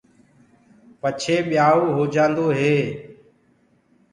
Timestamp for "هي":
2.59-2.77